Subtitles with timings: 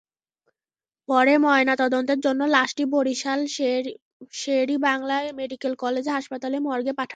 [1.09, 3.39] পরে ময়নাতদন্তের জন্য লাশটি বরিশাল
[4.33, 7.09] শের-ই-বাংলা মেডিকেল কলেজ হাসপাতাল মর্গে পাঠানো হয়।